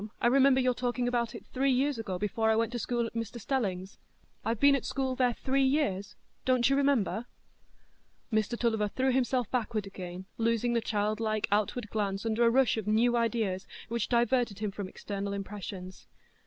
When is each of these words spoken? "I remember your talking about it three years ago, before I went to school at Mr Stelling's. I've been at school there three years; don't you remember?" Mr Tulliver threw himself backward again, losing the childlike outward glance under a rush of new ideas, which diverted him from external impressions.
"I 0.19 0.25
remember 0.25 0.59
your 0.59 0.73
talking 0.73 1.07
about 1.07 1.35
it 1.35 1.45
three 1.45 1.69
years 1.69 1.99
ago, 1.99 2.17
before 2.17 2.49
I 2.49 2.55
went 2.55 2.71
to 2.71 2.79
school 2.79 3.05
at 3.05 3.13
Mr 3.13 3.39
Stelling's. 3.39 3.99
I've 4.43 4.59
been 4.59 4.73
at 4.73 4.83
school 4.83 5.13
there 5.15 5.33
three 5.35 5.61
years; 5.61 6.15
don't 6.43 6.67
you 6.67 6.75
remember?" 6.75 7.27
Mr 8.33 8.57
Tulliver 8.57 8.87
threw 8.87 9.11
himself 9.11 9.51
backward 9.51 9.85
again, 9.85 10.25
losing 10.39 10.73
the 10.73 10.81
childlike 10.81 11.45
outward 11.51 11.91
glance 11.91 12.25
under 12.25 12.43
a 12.43 12.49
rush 12.49 12.77
of 12.77 12.87
new 12.87 13.15
ideas, 13.15 13.67
which 13.89 14.09
diverted 14.09 14.57
him 14.57 14.71
from 14.71 14.87
external 14.89 15.33
impressions. 15.33 16.07